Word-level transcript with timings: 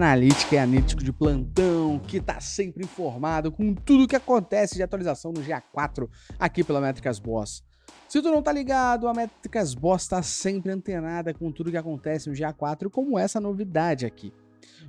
analítica 0.00 0.54
e 0.54 0.58
analítico 0.58 1.04
de 1.04 1.12
plantão 1.12 1.98
que 1.98 2.16
está 2.16 2.40
sempre 2.40 2.82
informado 2.82 3.52
com 3.52 3.74
tudo 3.74 4.04
o 4.04 4.08
que 4.08 4.16
acontece 4.16 4.74
de 4.74 4.82
atualização 4.82 5.30
no 5.30 5.42
GA4 5.42 6.08
aqui 6.38 6.64
pela 6.64 6.80
Métricas 6.80 7.18
Boss. 7.18 7.62
Se 8.08 8.22
tu 8.22 8.30
não 8.30 8.42
tá 8.42 8.50
ligado, 8.50 9.06
a 9.06 9.12
Métricas 9.12 9.74
Boss 9.74 10.02
está 10.02 10.22
sempre 10.22 10.72
antenada 10.72 11.34
com 11.34 11.52
tudo 11.52 11.70
que 11.70 11.76
acontece 11.76 12.30
no 12.30 12.34
GA4, 12.34 12.88
como 12.88 13.18
essa 13.18 13.38
novidade 13.38 14.06
aqui. 14.06 14.32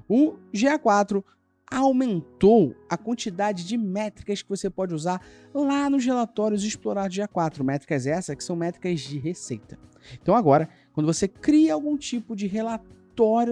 O 0.07 0.36
GA4 0.54 1.21
aumentou 1.70 2.73
a 2.89 2.96
quantidade 2.96 3.66
de 3.66 3.78
métricas 3.78 4.41
que 4.41 4.50
você 4.50 4.70
pode 4.70 4.93
usar 4.93 5.21
lá 5.54 5.89
nos 5.89 6.05
relatórios 6.05 6.64
explorar 6.64 7.09
de 7.09 7.21
GA4. 7.21 7.64
Métricas 7.64 8.07
essas 8.07 8.36
que 8.36 8.43
são 8.43 8.56
métricas 8.56 9.01
de 9.01 9.20
receita. 9.20 9.78
Então 10.21 10.36
agora, 10.36 10.70
quando 10.93 11.06
você 11.06 11.28
cria 11.28 11.73
algum 11.73 11.98
tipo 11.98 12.34
de 12.34 12.48
relatório 12.48 13.00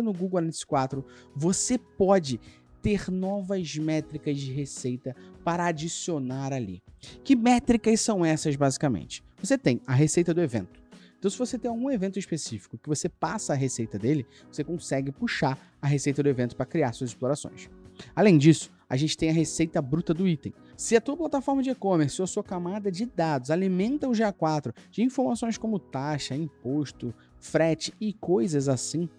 no 0.02 0.14
Google 0.14 0.40
Analytics 0.40 0.64
4, 0.64 1.06
você 1.36 1.78
pode 1.78 2.40
ter 2.82 3.12
novas 3.12 3.76
métricas 3.76 4.38
de 4.38 4.52
receita 4.52 5.16
para 5.44 5.66
adicionar 5.66 6.54
ali. 6.54 6.82
Que 7.24 7.36
métricas 7.36 8.02
são 8.02 8.26
essas 8.26 8.56
basicamente? 8.56 9.24
Você 9.42 9.58
tem 9.58 9.82
a 9.86 9.94
receita 9.94 10.34
do 10.34 10.42
evento. 10.42 10.80
Então, 11.18 11.30
se 11.30 11.38
você 11.38 11.60
tem 11.60 11.70
algum 11.70 11.92
evento 11.92 12.18
específico 12.18 12.78
que 12.78 12.88
você 12.88 13.10
passa 13.10 13.52
a 13.52 13.56
receita 13.56 14.00
dele, 14.00 14.26
você 14.50 14.64
consegue 14.64 15.12
puxar 15.12 15.60
a 15.82 15.88
receita 15.88 16.24
do 16.24 16.30
evento 16.30 16.56
para 16.56 16.66
criar 16.66 16.94
suas 16.94 17.10
explorações. 17.10 17.70
Além 18.16 18.38
disso, 18.38 18.72
a 18.90 18.96
gente 18.96 19.18
tem 19.18 19.30
a 19.30 19.34
receita 19.34 19.82
bruta 19.82 20.14
do 20.14 20.28
item. 20.28 20.54
Se 20.78 20.96
a 20.96 21.02
tua 21.02 21.18
plataforma 21.18 21.62
de 21.62 21.70
e-commerce 21.70 22.22
ou 22.22 22.24
a 22.24 22.28
sua 22.28 22.44
camada 22.44 22.90
de 22.90 23.06
dados 23.06 23.52
alimenta 23.52 24.08
o 24.08 24.12
GA4 24.12 24.74
de 24.90 25.04
informações 25.04 25.58
como 25.58 25.78
taxa, 25.78 26.36
imposto, 26.36 27.14
frete 27.38 27.94
e 28.00 28.14
coisas 28.14 28.70
assim, 28.70 29.10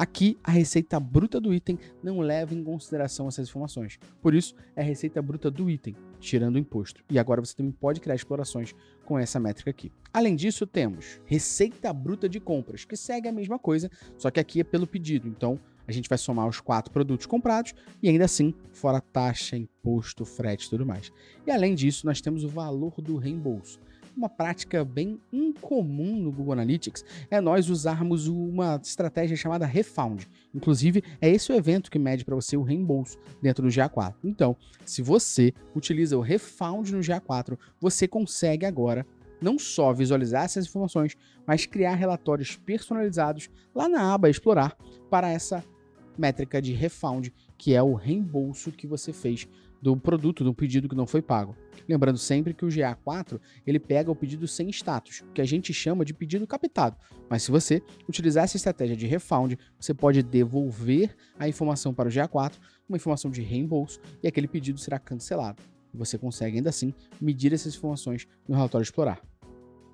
Aqui, 0.00 0.38
a 0.42 0.50
receita 0.50 0.98
bruta 0.98 1.38
do 1.38 1.52
item 1.52 1.78
não 2.02 2.20
leva 2.20 2.54
em 2.54 2.64
consideração 2.64 3.28
essas 3.28 3.46
informações. 3.46 3.98
Por 4.22 4.34
isso, 4.34 4.54
é 4.74 4.80
a 4.80 4.82
receita 4.82 5.20
bruta 5.20 5.50
do 5.50 5.68
item, 5.68 5.94
tirando 6.18 6.54
o 6.54 6.58
imposto. 6.58 7.04
E 7.10 7.18
agora 7.18 7.44
você 7.44 7.54
também 7.54 7.70
pode 7.70 8.00
criar 8.00 8.14
explorações 8.14 8.74
com 9.04 9.18
essa 9.18 9.38
métrica 9.38 9.68
aqui. 9.68 9.92
Além 10.10 10.36
disso, 10.36 10.66
temos 10.66 11.20
receita 11.26 11.92
bruta 11.92 12.30
de 12.30 12.40
compras, 12.40 12.86
que 12.86 12.96
segue 12.96 13.28
a 13.28 13.32
mesma 13.32 13.58
coisa, 13.58 13.90
só 14.16 14.30
que 14.30 14.40
aqui 14.40 14.60
é 14.60 14.64
pelo 14.64 14.86
pedido. 14.86 15.28
Então, 15.28 15.60
a 15.86 15.92
gente 15.92 16.08
vai 16.08 16.16
somar 16.16 16.48
os 16.48 16.62
quatro 16.62 16.90
produtos 16.90 17.26
comprados 17.26 17.74
e 18.02 18.08
ainda 18.08 18.24
assim, 18.24 18.54
fora 18.72 19.02
taxa, 19.02 19.54
imposto, 19.54 20.24
frete 20.24 20.66
e 20.66 20.70
tudo 20.70 20.86
mais. 20.86 21.12
E 21.46 21.50
além 21.50 21.74
disso, 21.74 22.06
nós 22.06 22.22
temos 22.22 22.42
o 22.42 22.48
valor 22.48 22.94
do 23.02 23.18
reembolso 23.18 23.78
uma 24.20 24.28
prática 24.28 24.84
bem 24.84 25.18
incomum 25.32 26.14
no 26.16 26.30
Google 26.30 26.52
Analytics 26.52 27.02
é 27.30 27.40
nós 27.40 27.70
usarmos 27.70 28.28
uma 28.28 28.78
estratégia 28.82 29.34
chamada 29.34 29.64
Refound. 29.64 30.28
Inclusive, 30.54 31.02
é 31.22 31.30
esse 31.30 31.50
o 31.50 31.54
evento 31.54 31.90
que 31.90 31.98
mede 31.98 32.22
para 32.22 32.34
você 32.34 32.54
o 32.54 32.62
reembolso 32.62 33.16
dentro 33.40 33.62
do 33.62 33.70
GA4. 33.70 34.14
Então, 34.22 34.54
se 34.84 35.00
você 35.00 35.54
utiliza 35.74 36.18
o 36.18 36.20
Refound 36.20 36.92
no 36.92 37.00
GA4, 37.00 37.58
você 37.80 38.06
consegue 38.06 38.66
agora 38.66 39.06
não 39.40 39.58
só 39.58 39.90
visualizar 39.90 40.44
essas 40.44 40.66
informações, 40.66 41.16
mas 41.46 41.64
criar 41.64 41.94
relatórios 41.94 42.56
personalizados 42.56 43.48
lá 43.74 43.88
na 43.88 44.12
aba 44.12 44.28
Explorar 44.28 44.76
para 45.08 45.30
essa 45.30 45.64
métrica 46.18 46.60
de 46.60 46.74
Refound, 46.74 47.32
que 47.60 47.74
é 47.74 47.82
o 47.82 47.92
reembolso 47.92 48.72
que 48.72 48.86
você 48.86 49.12
fez 49.12 49.46
do 49.82 49.94
produto, 49.94 50.42
do 50.42 50.54
pedido 50.54 50.88
que 50.88 50.94
não 50.94 51.06
foi 51.06 51.20
pago. 51.20 51.54
Lembrando 51.86 52.16
sempre 52.16 52.54
que 52.54 52.64
o 52.64 52.68
GA4 52.68 53.38
ele 53.66 53.78
pega 53.78 54.10
o 54.10 54.16
pedido 54.16 54.48
sem 54.48 54.70
status, 54.70 55.22
que 55.34 55.42
a 55.42 55.44
gente 55.44 55.70
chama 55.74 56.02
de 56.02 56.14
pedido 56.14 56.46
captado. 56.46 56.96
Mas 57.28 57.42
se 57.42 57.50
você 57.50 57.82
utilizar 58.08 58.44
essa 58.44 58.56
estratégia 58.56 58.96
de 58.96 59.06
refound, 59.06 59.58
você 59.78 59.92
pode 59.92 60.22
devolver 60.22 61.14
a 61.38 61.46
informação 61.46 61.92
para 61.92 62.08
o 62.08 62.10
GA4, 62.10 62.54
uma 62.88 62.96
informação 62.96 63.30
de 63.30 63.42
reembolso, 63.42 64.00
e 64.22 64.26
aquele 64.26 64.48
pedido 64.48 64.80
será 64.80 64.98
cancelado. 64.98 65.62
Você 65.92 66.16
consegue 66.16 66.56
ainda 66.56 66.70
assim 66.70 66.94
medir 67.20 67.52
essas 67.52 67.74
informações 67.74 68.26
no 68.48 68.56
relatório 68.56 68.84
explorar. 68.84 69.20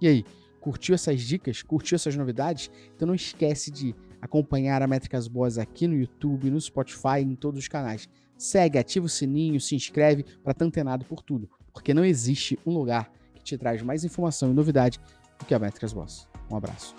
E 0.00 0.06
aí, 0.06 0.25
curtiu 0.60 0.94
essas 0.94 1.21
dicas? 1.21 1.62
Curtiu 1.62 1.97
essas 1.97 2.15
novidades? 2.15 2.71
Então 2.94 3.09
não 3.09 3.15
esquece 3.15 3.72
de 3.72 3.93
acompanhar 4.21 4.82
a 4.82 4.87
Métricas 4.87 5.28
Boas 5.28 5.59
aqui 5.59 5.87
no 5.87 5.94
YouTube, 5.94 6.50
no 6.50 6.60
Spotify, 6.60 7.21
em 7.21 7.34
todos 7.34 7.60
os 7.60 7.69
canais. 7.69 8.09
Segue, 8.37 8.78
ativa 8.78 9.06
o 9.06 9.09
sininho, 9.09 9.60
se 9.60 9.75
inscreve 9.75 10.25
para 10.43 10.53
estar 10.53 10.65
antenado 10.65 11.04
por 11.04 11.22
tudo, 11.22 11.49
porque 11.72 11.94
não 11.94 12.04
existe 12.04 12.59
um 12.66 12.72
lugar 12.72 13.10
que 13.34 13.43
te 13.43 13.56
traz 13.56 13.82
mais 13.82 14.04
informação 14.04 14.50
e 14.50 14.54
novidade 14.54 15.00
do 15.38 15.44
que 15.44 15.54
a 15.54 15.59
Métricas 15.59 15.93
Boss. 15.93 16.28
Um 16.50 16.56
abraço. 16.56 16.94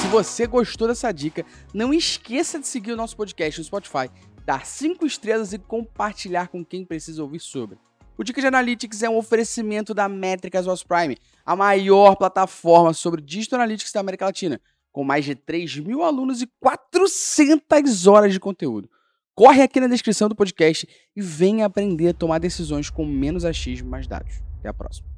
Se 0.00 0.08
você 0.08 0.46
gostou 0.46 0.86
dessa 0.86 1.10
dica, 1.10 1.44
não 1.72 1.92
esqueça 1.92 2.60
de 2.60 2.66
seguir 2.66 2.92
o 2.92 2.96
nosso 2.96 3.16
podcast 3.16 3.60
no 3.60 3.64
Spotify, 3.64 4.08
dar 4.46 4.64
5 4.64 5.04
estrelas 5.04 5.52
e 5.52 5.58
compartilhar 5.58 6.48
com 6.48 6.64
quem 6.64 6.84
precisa 6.84 7.22
ouvir 7.22 7.40
sobre. 7.40 7.78
O 8.16 8.24
Dica 8.24 8.40
de 8.40 8.46
Analytics 8.46 9.02
é 9.02 9.10
um 9.10 9.16
oferecimento 9.16 9.92
da 9.92 10.08
Métricas 10.08 10.66
Boss 10.66 10.82
Prime, 10.82 11.16
a 11.44 11.56
maior 11.56 12.16
plataforma 12.16 12.92
sobre 12.92 13.20
Digital 13.20 13.60
Analytics 13.60 13.92
da 13.92 14.00
América 14.00 14.26
Latina 14.26 14.60
com 14.94 15.02
mais 15.02 15.24
de 15.24 15.34
3 15.34 15.80
mil 15.80 16.04
alunos 16.04 16.40
e 16.40 16.46
400 16.60 18.06
horas 18.06 18.32
de 18.32 18.38
conteúdo. 18.38 18.88
Corre 19.34 19.60
aqui 19.60 19.80
na 19.80 19.88
descrição 19.88 20.28
do 20.28 20.36
podcast 20.36 20.88
e 21.16 21.20
venha 21.20 21.66
aprender 21.66 22.10
a 22.10 22.14
tomar 22.14 22.38
decisões 22.38 22.88
com 22.88 23.04
menos 23.04 23.44
achismo 23.44 23.88
e 23.88 23.90
mais 23.90 24.06
dados. 24.06 24.40
Até 24.60 24.68
a 24.68 24.72
próxima. 24.72 25.13